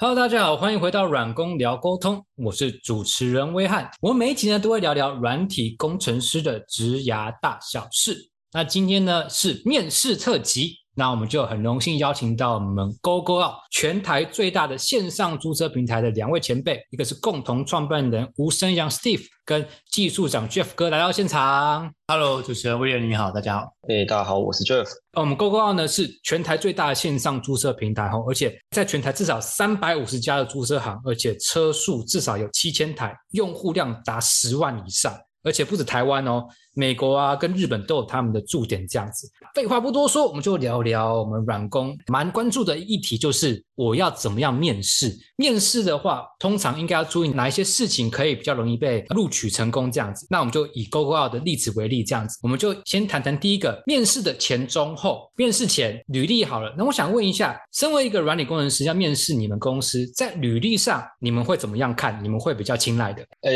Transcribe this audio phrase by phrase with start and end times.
[0.00, 3.90] Hello，大家好，欢迎回到软工聊沟通，我是主持人威汉。
[4.00, 8.30] 我们每一集呢都会聊聊软体工程师的职涯大小事。
[8.52, 21.88] 那今天呢是面试特辑，那我们就很荣幸邀请到我们 GoGoOut 全台最大的线上租车平台的两位前辈，一个是共同创办人吴生阳 Steve 跟技术长 Jeff 哥来到现场。
[22.08, 23.72] Hello，主持人威廉你好，大家好。
[23.88, 24.88] 哎、大家好，我是 Jeff。
[25.12, 36.44] 呃我们 GoGoOut 呢是全台最大的线上租车平台哦，而且在全台至少三百五十家的租车行，而且车数至少有七千台，用户量达十万以上，而且不止台湾哦，
[36.78, 39.28] 美国啊跟日本都有他们的驻点这样子。
[39.52, 45.12] 废话不多说，我们就聊聊我们软工蛮关注的议题，就是我要怎么样面试。
[45.36, 50.26] 面试的话，通常应该要注意哪一些事情可以比较容易被录取成功这样子。
[50.30, 55.28] 那我们就以 GoGoOut 的例子为例，这样子，我们就先谈谈第一个面试的前、中、后。
[55.36, 62.22] 面试前履历好了，那我想问一下，身为一个软体工程师要面试你们公司，在履历上你们会怎么样看？
[62.22, 63.22] 你们会比较青睐的？
[63.42, 63.52] 呃、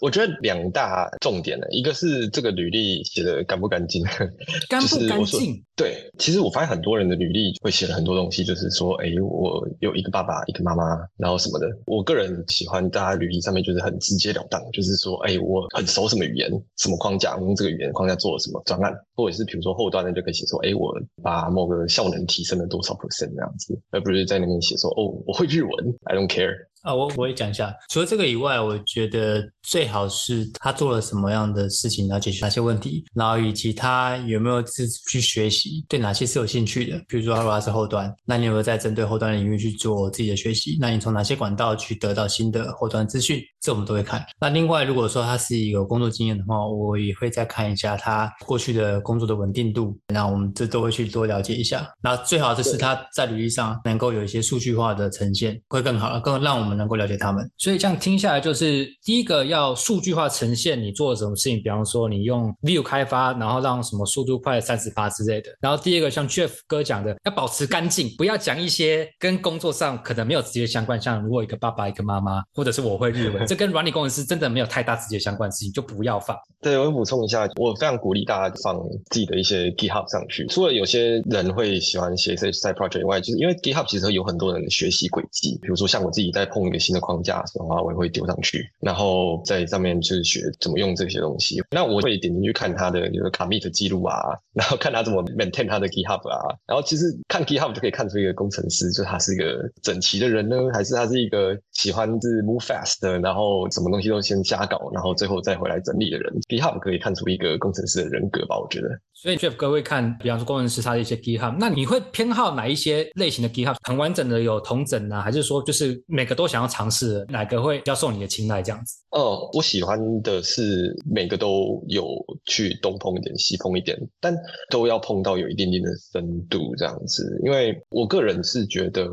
[0.00, 4.04] 我觉得两大重点呢，一个是这个履历写的干不干净，
[4.68, 5.62] 干不干净？
[5.74, 10.84] 对，其实我发现很多人的履历会写了很多东西，就是说，哎，我有一个爸爸，一个妈妈，
[11.16, 11.66] 然后什么的。
[11.86, 25.72] 我个人喜欢大家履历上面就是很直截了当，就是说，哎，我很熟什么语言，什么框架，我用这个语言框架做了什么专案，或者是比如说后端呢就可以写说，哎，我把某个效能提升了多少 percent 这样子，而不是在那边写说，哦，我会日文
[26.04, 26.69] ，I don't care。
[26.82, 36.98] 啊，我我也讲一下，除了这个以外，我觉得最好是他做了什么样的事情，然后解决哪些问题，然后以及他有没有自己去学习，对哪些是有兴趣的。
[37.06, 40.78] 比如说，如果他是后端，那你有没有在针对后端领域去做自己的学习？
[40.80, 43.40] 那你从哪些管道去得到新的后端资讯？
[43.60, 44.24] 这我们都会看。
[44.40, 49.94] 那另外，如果说他是有工作经验的话，我也会再看一下他过去的工作的稳定度。
[50.08, 51.86] 那我们这都会去多了解一下。
[52.02, 57.48] 那最好的是他在履历上能够有一些数据化的呈现，会更好，更让我们能够了解他们。
[57.58, 65.50] 所以这样听下来，就是第一个要数据化呈现你做了什么事情，比方说你用 Vue 开发，然后让什么速度快三十八之类的。
[65.60, 76.36] 然后第二个像 Jeff 哥讲的，要保持干净，不要讲一些跟工作上可能没有直接相关，像如果一个爸爸一个妈妈，或者是我会日文，这跟软体工程师真的没有太大直接相关的事情，就不要放。
[76.60, 78.78] 对，我补充一下，我非常鼓励大家放
[79.10, 80.46] 自己的一些 GitHub 上去。
[80.48, 85.58] 除了有些人会喜欢写一些 side project 以外，就是因为 GitHub 其实有很多人的学习轨迹。
[85.62, 91.62] 比如说像我自己在碰一个新的框架的时候啊，我也会丢上去，然后在上面就是学怎么用这些东西。
[91.70, 94.20] 那我会点进去看他的就是 commit 记录啊，
[94.54, 96.54] 然后看他怎么 maintain 他的 GitHub 啊。
[96.66, 106.32] 然后其实看 GitHub 就可以看出一个工程师，就他是一个整齐的人呢，还是他是一个喜欢是 move fast 的，然后什么东西都先瞎搞，然后最后再回来整理的人。
[106.48, 108.88] GitHub 可以看出一个工程师的人格吧，我觉得。
[109.12, 113.76] 所以 Jeff 哥会看，比方说工程师他的一些 GitHub，那你会偏好哪一些类型的 GitHub？
[113.86, 118.96] 很完整的有同整啊，还是说就是每个都想要尝试，哪个会比较受你的青睐这样子？
[119.10, 122.06] 哦，我喜欢的是每个都有
[122.46, 124.36] 去东碰一点西碰一点，但
[124.70, 127.40] 都要碰到有一定定的深度这样子。
[127.44, 129.04] 因为我个人是觉得，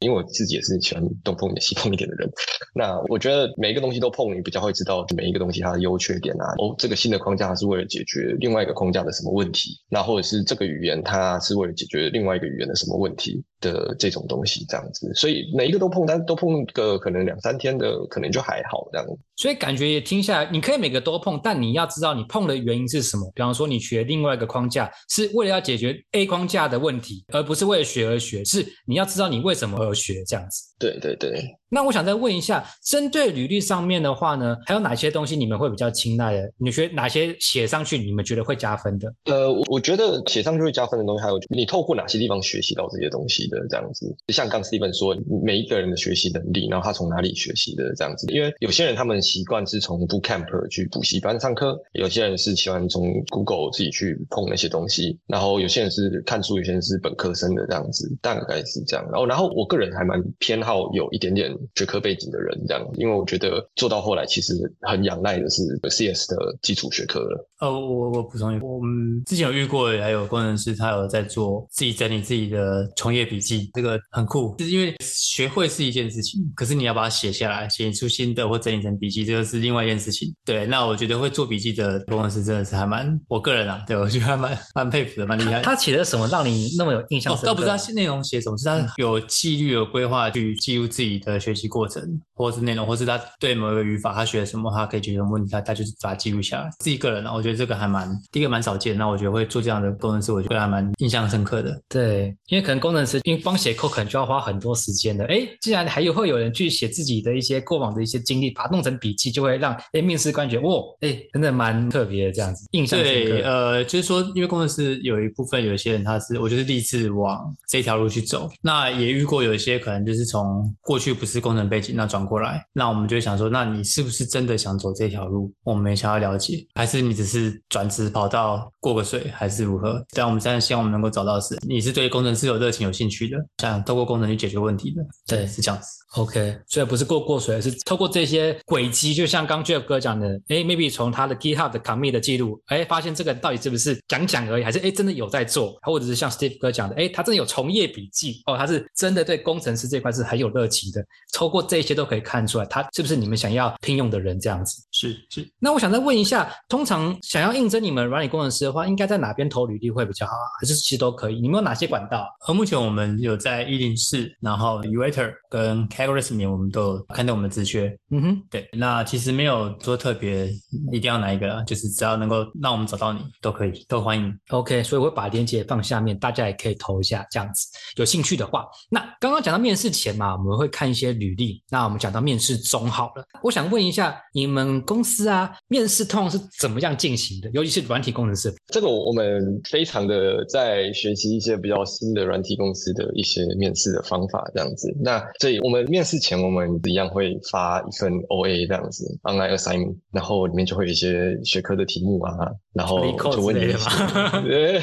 [0.00, 2.30] 因为我自己也是喜欢东碰一点西碰一点的人，
[2.74, 6.44] 那我觉得每一个东西都碰，你比较会知道每一个东西它的优缺点啊。
[6.58, 15.10] 哦，这个新的框架是为了解决另外一个框架的什么问题，那或者是这个语言它是为了解决另外一个语言的什么问题的这种东西这样子。
[15.14, 19.06] 所以每一个都碰，但都碰个呃可能两三天的，可能就还好这样。
[19.36, 23.30] 所以感觉也听下来，你可以每个都碰，但你要知道你碰的原因是什么。
[23.34, 30.74] 比方说，你学另外一个框架是为了要解决 A 框架的问题，而不是为了学而学，是你要知道你为什么而学这样子。
[30.78, 31.42] 对对对。
[31.68, 36.52] 那我想再问一下，针对履历上面的话呢，还有哪些东西你们会比较青睐的？
[36.58, 39.12] 你觉得哪些写上去你们觉得会加分的？
[39.24, 44.14] 呃，我我觉得写上去会加分的东西，还有你透过哪些地方学习到这些东西的这样子。
[44.28, 48.26] 像刚 Steven 说，每一个人的学习能力，然后他从哪里学习的这样子。
[48.32, 59.04] 因为有些人他们习惯是从 Bootcamp 去补习班上课，有些人是喜欢从 Google 自己去碰那些东西，然后有些人是看书，有些人是本科生的这样子，大概是这样。
[59.10, 67.48] 然后，然后我个人还蛮偏好有一点点学科背景的人这样，因为我觉得做到后来其实很仰赖的是 CS 的基础学科了。
[67.60, 74.54] 呃，我我补充一下，我们之前有遇过，还有工程师他有在做自己整理自己的从业笔记，这个很酷。
[74.58, 80.34] 就是因为学会是一件事情，可是你要把它写下来，写出新的或整理成笔记，这个是另外一件事情。
[80.44, 85.62] 对，那我觉得会做笔记的工程师真的是还蛮，我个人啊，对我觉得还蛮 蛮佩服的，蛮厉害的。
[85.62, 87.46] 他写的什么让你那么有印象哦深，刻？
[87.46, 92.02] 倒不是他内容写什么，是他有纪律、有规划去记录自己的学习过程，
[92.36, 96.70] 或者是内容，或是他对某一个语法他学了什么，他可以解决什么问题，他他就是把它记录下来。
[96.78, 101.80] 自己个人呢，我觉得这个还蛮第一个蛮少见，那我觉得会做这样的工程师，我觉得还蛮印象深刻的。
[101.88, 113.30] 对，因为可能工程师因为光写 code 可能就要花很多时间的，哎，既然还有会有人去写自己的一些过往的一些经历，把它弄成笔记，就会让哎面试官觉得哇，哎，真的蛮特别的这样子，印象深刻。
[113.30, 125.52] 对，呃，就是说，因为工程师有一部分有一些人他是，我觉得立志往这条路去走，那也遇过有一些可能就是从过去不是工程背景，那转过来，那我们就想说，那你是不是真的想走这条路？
[125.62, 130.04] 我们也想要了解，还是你只是转职跑到过个水，还是如何？
[130.14, 135.88] 但我们现在希望我们能够找到是，你是对工程师有热情、有兴趣的，想透过工程去解决问题的，对，是这样子。
[136.16, 154.82] OK，所以不是过过水，是透过这些轨迹，就像刚 Jeff 哥讲的，哎，maybe 从他的 GitHub 的 commit 的记录，哎，发现这个到底是不是讲讲而已，还是哎真的有在做，或者是像 Steve 哥讲的，哎，他真的有从业笔记，哦，他是真的对工程师这块是很有热情的，透过这些都可以看出来，他是不是你们想要聘用的人这样子。
[154.92, 155.46] 是是。
[155.58, 160.46] 那我想再问一下，通常想要应征你们软体工程师的话，应该在哪边投履历会比较好啊？
[160.60, 161.40] 还是其实都可以？
[161.40, 162.26] 你们有哪些管道？
[162.46, 167.06] 呃，目前我们有在一零四，然后 u a t e r 跟 c a g r i s 里面，我们都有。
[167.14, 170.48] 看到我们的资缺，嗯哼，对，那其实没有说特别
[170.92, 174.38] 一定要哪一个，就是只要能够让我们找到你都可以，都欢迎。
[174.50, 177.66] OK，所以我会把链接放下面，大家也可以投一下，这样子。
[177.96, 181.62] 有兴趣的话，那刚刚讲到面试前嘛，我们会看一些履历。
[181.70, 187.50] 那我们讲到面试中好了，我想问一下，你们公司啊，面试通常是怎么样进行的？
[187.52, 194.94] 尤其是软体工程师，这个我们非常的在学习一些比较新的软体公司的一些面试的方法，这样子。
[195.00, 202.32] 那所以我们面试前，我们一样会发一份 OA 这样子 online assignment，然后里面就会有一些学科的题目啊，
[202.76, 203.00] 然后
[203.30, 203.72] 就问你，
[204.44, 204.82] 对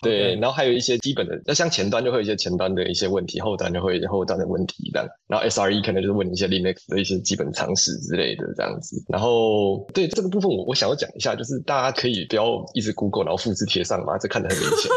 [0.00, 14.90] 对，然后还有一些基本的，那像前端就会有一些前端的一些问题，后端就会后端的问题这样，然后 SRE 可能就是问你一些 Linux 的一些基本常识之类的这样子，然后对这个部分我我想要讲一下，就是大家可以不要一直 Google 然后复制贴上嘛，这看得很明显。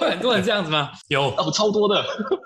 [0.10, 0.90] 很多人这样子吗？
[1.08, 2.04] 有 哦，超多的。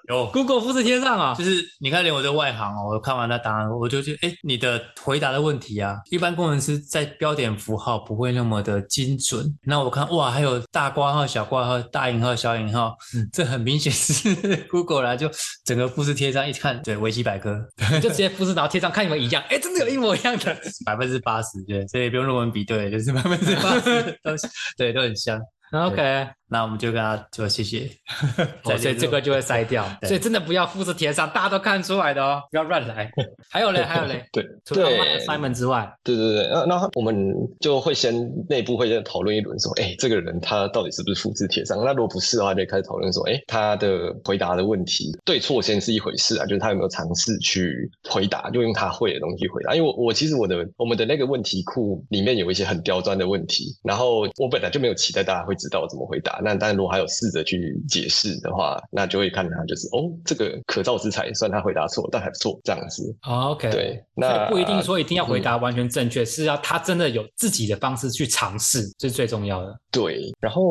[0.09, 0.27] 有。
[0.33, 9.45] Google 复制贴上啊，就是你看，连我这外行哦，我看完那答案，我就觉得，哎，你的回答的问题啊，一般工程师在标点符号不会那么的精准。
[9.65, 12.95] 那我看哇，还有大括号、小括号、大引号、小引号，
[13.33, 14.35] 这很明显是
[14.71, 15.31] Google 来就
[15.65, 17.59] 整个复制贴上，一看，对，维基百科，
[18.01, 24.33] 就直接复制然后贴上，看有没有一样，哎，真的有一模一样的， 百分之八十，对，所以不用论文比对，就是百分之八十都
[24.77, 25.41] 对，都很像。
[25.73, 26.29] OK。
[26.51, 27.91] 那我们就跟他说谢谢，
[28.65, 33.11] 所以这个就会筛掉，所以真的不要复制贴上，大家都看出来的哦，不要乱来。
[33.51, 34.89] 还有嘞，还有嘞， 对，除了
[35.27, 37.15] Simon 之外，对对对，那那我们
[37.61, 38.15] 就会先
[38.49, 41.77] 内部会先讨论一轮，说，哎，这个人他到底是不是复制贴上？
[41.85, 49.75] 那如果不是的话，就开始讨论说，哎，他的回答的问题对错先是一回事啊，就是他有没有尝试去回答，就用他会的东西回答。
[49.75, 56.41] 因为我我其实我的我们的那个问题库里面有一些很刁钻的问题，然后我本来就没有期待大家会知道怎么回答。
[56.43, 63.15] 那但如果还有试着去解释的话，那就会看他就是哦，这个可造之材，算他回答错，但还不错这样子。
[63.23, 69.79] OK，对，那不一定说一定要回答完全正确，是要他真的有自己的方式去尝试，这是最重要的。
[69.91, 70.63] 对，然后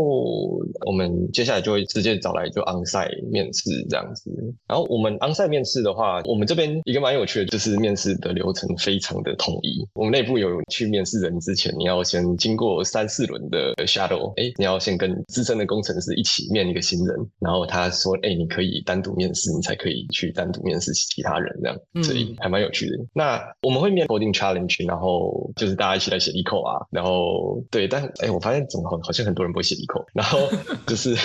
[0.85, 4.31] 我们接下来就会直接找来就 onsite 面试这样子。
[4.67, 9.85] 然后我们 onsite 面试的话，我们这边一个蛮有趣的，就是面试的流程非常的统一。
[9.93, 22.97] 我们内部有去面试人之前，你要先经过三四轮的 shadow，哎，你要先跟资深的工程师一起面一个新人，然后他说，哎，你可以单独面试，你才可以去单独面试其他人这样，所以还蛮有趣的。
[23.13, 30.37] 那我们会面 coding challenge，然后就是大家一起来写 e c o 啊，然后对，但哎，我发现怎么好好就很多人不会写 e c o 然后
[30.85, 31.15] 就是，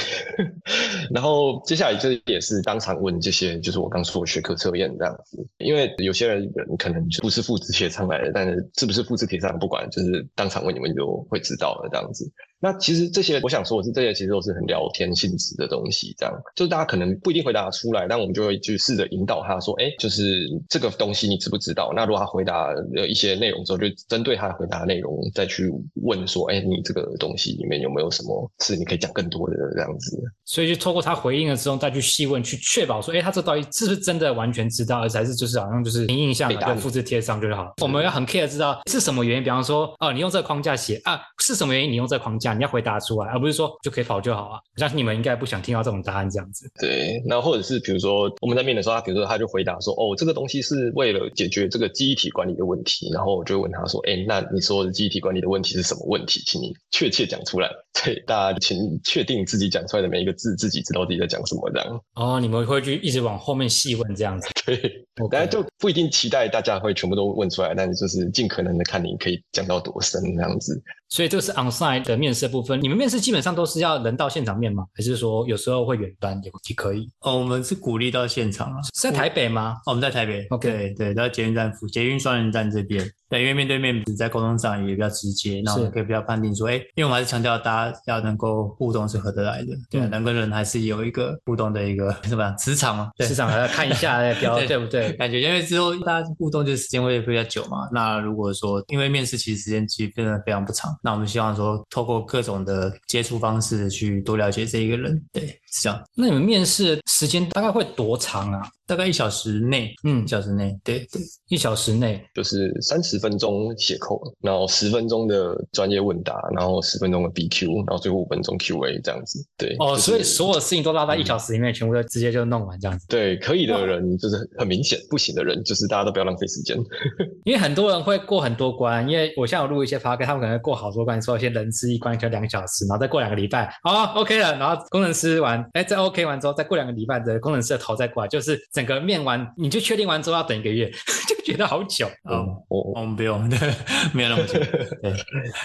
[1.10, 12.32] 然后接下来就也是当场问这些，就是我刚说的学科测验这样子，因为有些人可能不是复制贴上来的，但是是不是复制贴上不管，就是当场问你们就会知道了这样子。
[12.62, 21.92] 那其实这些，我想说的是，这些其实都是很聊天性质的东西，这样就是大家可能不一定回答出来，但我们就会去试着引导他说，哎，就是这个东西你知不知道？
[21.96, 30.16] 那如果他回答了一些内容之后，就针对他的回答内容再去问说，哎，你这个东西里面有没有什么是你可以讲更多的这样子？
[30.44, 37.72] 所以就透过他回应了之后，再去细问，去确保说，哎，他这到底是不是真的完全知道，而还是就是好像就是凭印象就复制贴上就好了。
[37.82, 44.58] 我们要很 care 知道是什么原因，比方说，哦，你用这个框架写啊，是什么原因你用这个框架，你要回答出来，而不是说就可以跑就好啊。
[44.74, 46.70] 我相信你们应该不想听到这种答案这样子。
[46.80, 56.40] 对，那或者是比如说我们在面的时候，他比如说他就回答说，哦，这个东西是为了解决这个记忆体管理的问题，然后我就问他说，哎，那你说的记忆体管理的问题是什么问题？
[56.46, 57.68] 请你确切讲出来。
[58.04, 62.00] 对，大家请确定自己讲出来的每一个字，自己知道自己在讲什么这样。
[62.14, 64.48] 哦，你们会去一直往后面细问这样子。
[64.64, 70.80] 对，我大家就不一定期待大家会全部都问出来，但是就是尽可能的看你可以讲到多深这样子。
[71.08, 72.80] 所以这是 onsite 的面试部分。
[72.82, 74.84] 你们面试基本上都是要人到现场面吗？
[74.94, 77.10] 还是说有时候会远端也也可以？
[77.20, 78.82] 哦，我们是鼓励到现场啊。
[78.94, 79.76] 是在台北吗？
[79.86, 80.46] 哦，我们在台北。
[80.50, 83.08] OK，对对，在捷运站附，捷运双人站这边。
[83.32, 95.14] 对，因为面对面在沟通上也比较直接，那我们可以比较判定说，哎，因为我们还是强调大家要能够互动是合得来的，对，人跟人还是有一个互动的一个什么磁场嘛，磁场还要看一下， 标对不对？
[95.14, 97.88] 感觉因为之后大家互动就时间会比较久嘛。
[97.90, 105.98] 那如果说因为面试其实时间其实真的非常不长，那我们希望说透过各种的接触方式去多了解这一个人，对，是这样。
[106.14, 108.68] 那你们面试时间大概会多长啊？
[108.86, 119.74] 大概一小时内，嗯，一小时内，对对，一小时内就是三十分钟写扣，然后十分钟的专业问答，然后十分钟的 BQ，然后最后五分钟 QA 这样子，对。
[119.78, 123.06] 哦，所以所有事情都拉在一小时里面，全部都直接就弄完这样子。
[123.08, 126.76] 对，可以的人就是很明显，不行的人就是大家都不要浪费时间。
[127.44, 139.52] 因为很多人会过很多关，因为我现在有录一些 p o 他们可能会过好多关，说一些人资一关就两个小时，然后再过两个礼拜，好 OK 了，然后工程师完，哎，再 OK 完之后，再过两个礼拜的工程师的头再过来，就是整个面完。
[139.56, 140.90] 你就确定完之后要等一个月，
[141.44, 142.44] 觉得好久啊！
[142.68, 143.58] 我我们不用，对，
[144.14, 144.58] 没有那么久。
[145.02, 145.12] 对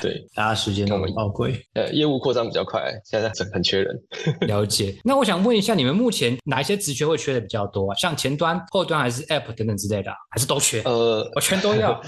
[0.02, 1.54] 对，大家时间那么宝贵。
[1.74, 3.96] 呃，业务扩张比较快，现在很很缺人。
[4.48, 4.96] 了解。
[5.04, 7.96] 那我想问一下，你们目前哪一些职缺会缺的比较多啊？
[7.96, 10.82] 像前端、后端还是 App 等等之类的，还是都缺？
[10.84, 12.02] 呃，我全都要。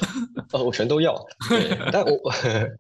[0.52, 1.14] 呃，我全都要。
[1.50, 2.18] 对，但我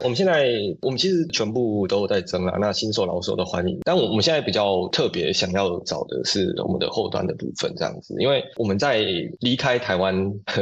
[0.04, 0.50] 我们现在
[0.82, 2.58] 我们其实全部都在争啊。
[2.60, 3.80] 那新手老手都欢迎。
[3.84, 9.06] 但我我们现在比较特别想要找的是我们的后端的部分，这样子，因为我们在
[9.40, 10.16] 离开台湾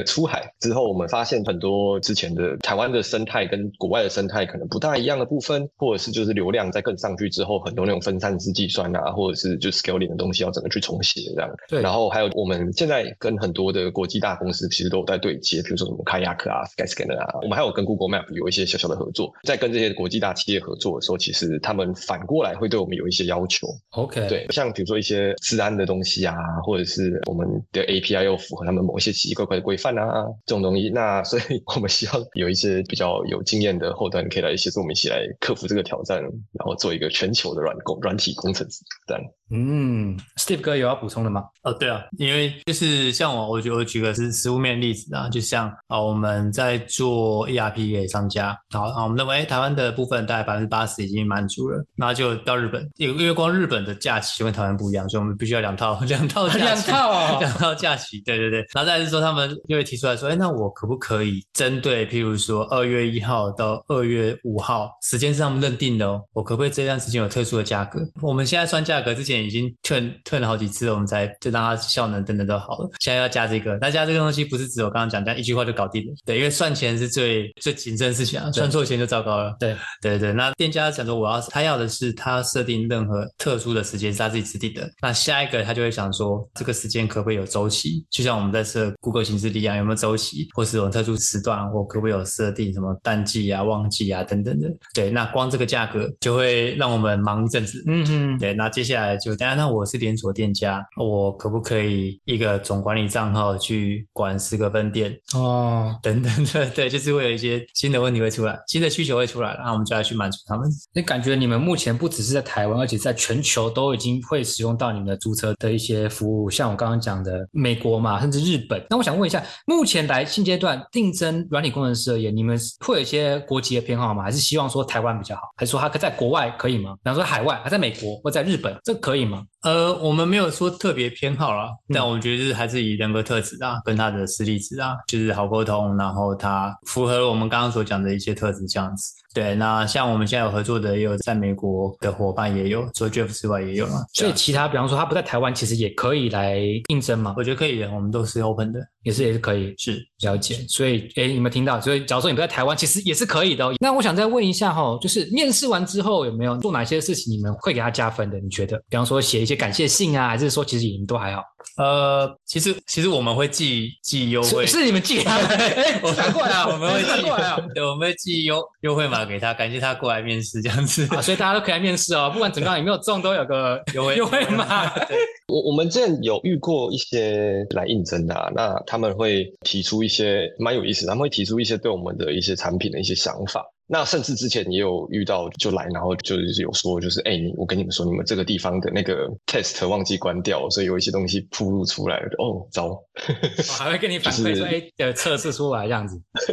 [0.06, 11.50] 出海之后，我们发现很多之前的台湾的生态跟国外的生态可能不大一样的部分，或者是就是流量在更上去之后，很多那种分散式计算啊，或者是就 scaling 的东西要整个去重写这样。
[11.70, 11.82] 对。
[11.82, 19.34] 然后还有我们现在跟很多的国际大公司其实都有在对接，比如说什么开亚克啊、Skyscanner 啊，我们还有跟 Google Map 有一些小小的合作。
[19.44, 23.68] 在跟这些国际大企业合作的时候，其实他们反过来会对我们有一些要求。
[23.92, 24.28] OK。
[24.28, 28.18] 对，像比如说一些治安的东西啊，或者是我们的 API。
[28.18, 38.84] 又符合他们某一些奇奇怪怪的规范啊，啊这种东西，那所以我们希望有一些比较有经验的后端可以来协助我们一起来克服这个挑战，然后做一个全球的软工软体工程师。
[39.08, 39.18] 对，
[39.52, 41.44] 嗯，Steve 哥有要补充的吗？
[41.64, 58.22] 哦，对啊，因为就是像我，我觉得我举个是实物面例子啊，就像啊我们在做 ERP 给商家，好啊，我们认为台湾的部分大概百分之八十已经满足了，那就到日本，因为光日本的假期就跟台湾不一样，所以我们必须要两套两套两套两套假期。
[58.22, 68.00] 对对对，然后再是说，他们因为提出来说，哎，那我可不可以针对，譬如说二月一号到二月五号时间是他们认定的哦，我可不可以这段时间有特殊的价格？
[68.22, 79.56] 我们现在算价格之前已经退退了好几次了，我们才就让它效能等等都好了，现在要加这个，那加这个东西不是只有刚刚讲这样一句话就搞定了，对，因为算钱是最最谨慎的事情啊，算错钱就糟糕了。
[79.60, 88.06] 对对对，那店家想说我要他要的是他设定任何特殊的时间是他自己指定的，那下一个他就会想说这个时间可不可以有周期？
[88.10, 88.88] 就像我们在设。
[89.00, 94.70] Google 形式力量有没有周期，或是有特殊时段，或可不可以有设定什么淡季啊、旺季啊等等的？
[94.94, 97.84] 对，那光这个价格就会让我们忙一阵子。
[97.88, 105.18] 嗯嗯，对，那接下来就，当然，那我是连锁店家，我可不可以一个总管理账号去管十个分店？
[105.34, 110.70] 哦，等等的，对，就是会有一些新的问题会出来，新的需求会出来，然后我们就要去满足他们。
[110.94, 118.84] 那感觉你们目前不只是在台湾，而且在全球都已经会使用到你们的租车的一些服务，像我刚刚讲的美国嘛，甚至日本。
[118.90, 124.24] 那我想问一下，目前来现阶段定增软体工程师而言，你们会有一些国籍的偏好吗？
[124.24, 125.42] 还是希望说台湾比较好？
[125.58, 126.94] 还是说他可在国外可以吗？
[126.96, 129.44] 比方说海外，还在美国或在日本，这可以吗？
[129.64, 139.14] 呃，我们没有说特别偏好啦，但我们觉得是还是以人格特质啊，跟他的实力值啊，就是好沟通，然后他符合我们刚刚所讲的一些特质这样子。
[139.34, 144.04] 对，那像我们现在有合作的，也有在美国的伙伴也有，除了 Jeff 之外也有嘛。
[144.14, 147.36] 所以其他，比方说他不在台湾，其实也可以来应征嘛。
[147.38, 150.56] 我觉得可以的，我们都是 open 的，也是也是可以，是了解。
[150.68, 151.80] 所以，哎，有没有听到？
[151.80, 153.72] 所以，假如说你不在台湾，其实也是可以的。
[153.80, 158.40] 那我想再问一下哈，就是面试完之后有没有做哪些事情，你们会给他加分的？
[158.40, 158.78] 你觉得？
[158.90, 161.44] 比方说写一些感谢信啊，还是说其实已经都还好？
[161.78, 167.60] 呃，其实其实我们会寄寄优惠，是是你们寄给他们，哎，我反过来啊，我们会寄反过来啊。
[167.74, 171.08] 对，我们会寄优优惠码给他，感谢他过来面试这样子。
[171.16, 174.88] 啊，所以大家都可以来面试哦，不管怎么样有没有中，都有个 优惠优惠码。
[175.06, 175.18] 对，
[175.54, 183.64] 我我们之前有遇过一些来应征的、啊，那他们会提出一些蛮有意思，他们会提出一些对我们的一些产品的一些想法。
[183.88, 192.28] 那甚至之前也有遇到就来，然后就是有说，就是哎、你我跟你们说，你们这个地方的那个 test 忘记关掉，所以有一些东西铺露出来了。
[192.38, 192.88] 哦，糟！
[192.88, 196.20] 我还会跟你 反馈说，哎，呃，测试出来这样子，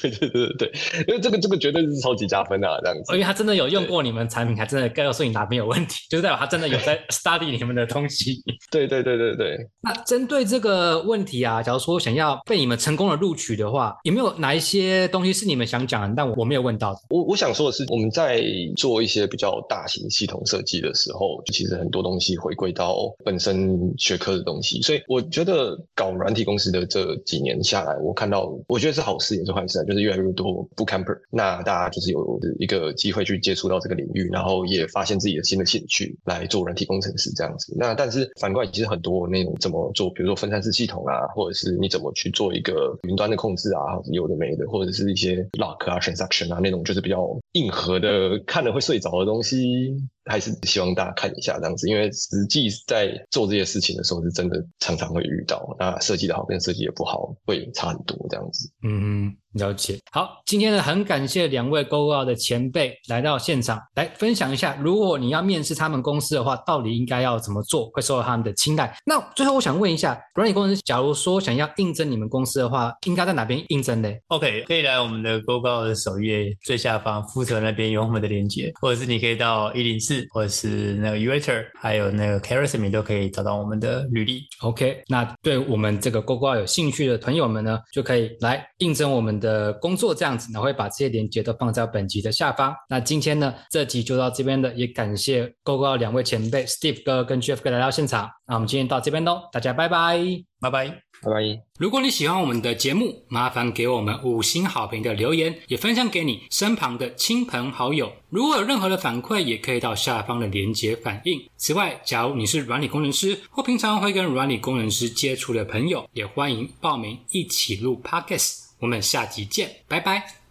[0.00, 0.72] 对对对对对，
[1.08, 3.12] 因为这个这个绝对是超级加分啊，这样子。
[3.12, 8.40] 因为他真的有用过你们产品，还真的告诉你哪边有问题，就是代表他真的有在 study 你们的东西。
[8.70, 17.00] 对对对对对，那针对这个问题啊，假如说想要被你们成功的录取的话，有没有哪一些东西是你们想讲的，但我我没有问到的？
[17.10, 18.42] 我我想说的是，我们在
[18.76, 37.74] 做一些比较大型系统设计的时候，其实很多东西回归到本身学科的东西，所以我觉得搞软体公司的这几年下来，我看到我觉得是好事也是坏事啊，就是越来越多 bootcamper，那大家就是有一个机会去接触到这个领域，然后也发现自己的新的兴趣来做软体工程师这样子。
[37.76, 55.76] 那但是反过来，其实很多那种怎么做，比如说分散式系统啊，或者是你怎么去做一个云端的控制啊，有的没的，或者是一些 lock 啊、transaction 啊那就是比较硬核的，看了会睡着的东西，还是希望大家看一下这样子，因为实际在做这些事情的时候，是真的常常会遇到。
[55.78, 58.70] 那设计的好跟设计的不好会差很多这样子。
[58.82, 59.98] 嗯，了解。
[60.10, 68.94] 好，今天呢，很感谢两位 GoGo 的前辈来到现场，来分享一下，如果你要面试他们公司的话，到底应该要怎么做，会受到他们的青睐。
[69.04, 84.42] 那最后我想问一下，软体工程师，假如说想要应征你们公司的话，应该在哪边应征呢？OK，可以来我们的 GoGo 的首页最下方副责那边有我们的链接，或者是你可以到一零四，或者是那个 Uater，还有那个 Carousel 都可以找到我们的履历。
[84.60, 92.74] OK，那对我们这个 GoGo 有兴趣的朋友们呢，就可以来应征我们的工作，这样子，然后会把这些链接都放在本集的下方。
[92.88, 98.30] 那今天呢，这集就到这边了，也感谢 GoGo 两位前辈 Steve 哥跟 Jeff 哥来到现场。
[98.46, 100.18] 那我们今天到这边喽，大家拜拜。
[100.60, 100.88] 拜拜。
[101.22, 101.60] 拜拜。
[101.78, 108.12] 如果你喜欢我们的节目，麻烦给我们五星好评的留言，也分享给你身旁的亲朋好友。
[108.30, 111.40] 如果有任何的反馈，也可以到下方的连结反映。
[111.56, 118.63] 此外，假如你是软体工程师或平常会跟软体工程师接触的朋友，也欢迎报名一起录 Podcast。
[118.84, 120.34] 我们下集见，拜拜。